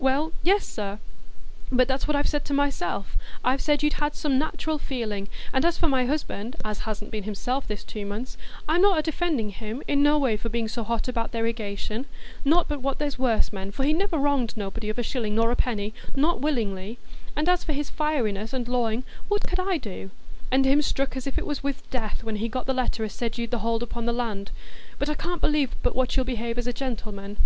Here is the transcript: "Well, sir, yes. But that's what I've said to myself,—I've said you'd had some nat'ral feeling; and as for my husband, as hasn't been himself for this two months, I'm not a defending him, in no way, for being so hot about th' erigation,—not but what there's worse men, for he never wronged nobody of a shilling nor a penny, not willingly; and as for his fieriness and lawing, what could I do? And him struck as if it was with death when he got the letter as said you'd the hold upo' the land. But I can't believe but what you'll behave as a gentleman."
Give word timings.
"Well, 0.00 0.30
sir, 0.30 0.30
yes. 0.42 0.78
But 1.70 1.86
that's 1.86 2.08
what 2.08 2.16
I've 2.16 2.28
said 2.28 2.44
to 2.46 2.52
myself,—I've 2.54 3.60
said 3.60 3.84
you'd 3.84 3.92
had 4.02 4.16
some 4.16 4.36
nat'ral 4.36 4.78
feeling; 4.78 5.28
and 5.52 5.64
as 5.64 5.78
for 5.78 5.86
my 5.86 6.06
husband, 6.06 6.56
as 6.64 6.80
hasn't 6.80 7.12
been 7.12 7.22
himself 7.22 7.62
for 7.62 7.68
this 7.68 7.84
two 7.84 8.04
months, 8.04 8.36
I'm 8.68 8.82
not 8.82 8.98
a 8.98 9.02
defending 9.02 9.50
him, 9.50 9.84
in 9.86 10.02
no 10.02 10.18
way, 10.18 10.36
for 10.36 10.48
being 10.48 10.66
so 10.66 10.82
hot 10.82 11.06
about 11.06 11.30
th' 11.30 11.36
erigation,—not 11.36 12.66
but 12.66 12.82
what 12.82 12.98
there's 12.98 13.16
worse 13.16 13.52
men, 13.52 13.70
for 13.70 13.84
he 13.84 13.92
never 13.92 14.18
wronged 14.18 14.56
nobody 14.56 14.88
of 14.88 14.98
a 14.98 15.04
shilling 15.04 15.36
nor 15.36 15.52
a 15.52 15.54
penny, 15.54 15.94
not 16.16 16.40
willingly; 16.40 16.98
and 17.36 17.48
as 17.48 17.62
for 17.62 17.72
his 17.72 17.90
fieriness 17.92 18.52
and 18.52 18.66
lawing, 18.66 19.04
what 19.28 19.46
could 19.46 19.60
I 19.60 19.76
do? 19.78 20.10
And 20.50 20.64
him 20.64 20.82
struck 20.82 21.16
as 21.16 21.28
if 21.28 21.38
it 21.38 21.46
was 21.46 21.62
with 21.62 21.88
death 21.92 22.24
when 22.24 22.38
he 22.42 22.48
got 22.48 22.66
the 22.66 22.74
letter 22.74 23.04
as 23.04 23.12
said 23.12 23.38
you'd 23.38 23.52
the 23.52 23.60
hold 23.60 23.84
upo' 23.84 24.02
the 24.02 24.12
land. 24.12 24.50
But 24.98 25.08
I 25.08 25.14
can't 25.14 25.40
believe 25.40 25.76
but 25.84 25.94
what 25.94 26.16
you'll 26.16 26.24
behave 26.24 26.58
as 26.58 26.66
a 26.66 26.72
gentleman." 26.72 27.36